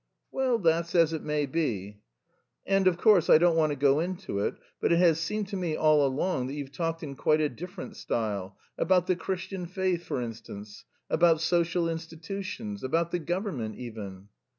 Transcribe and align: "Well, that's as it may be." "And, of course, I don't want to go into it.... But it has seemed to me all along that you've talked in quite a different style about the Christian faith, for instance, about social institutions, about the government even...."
"Well, 0.31 0.57
that's 0.57 0.95
as 0.95 1.13
it 1.13 1.21
may 1.21 1.45
be." 1.45 1.99
"And, 2.65 2.87
of 2.87 2.97
course, 2.97 3.29
I 3.29 3.37
don't 3.37 3.55
want 3.55 3.69
to 3.71 3.75
go 3.75 3.99
into 3.99 4.39
it.... 4.39 4.55
But 4.79 4.91
it 4.91 4.97
has 4.97 5.19
seemed 5.19 5.47
to 5.49 5.55
me 5.55 5.75
all 5.75 6.03
along 6.03 6.47
that 6.47 6.55
you've 6.55 6.71
talked 6.71 7.03
in 7.03 7.15
quite 7.15 7.39
a 7.39 7.49
different 7.49 7.95
style 7.95 8.57
about 8.79 9.05
the 9.05 9.15
Christian 9.15 9.67
faith, 9.67 10.03
for 10.03 10.19
instance, 10.19 10.85
about 11.07 11.39
social 11.39 11.87
institutions, 11.87 12.83
about 12.83 13.11
the 13.11 13.19
government 13.19 13.75
even...." 13.77 14.29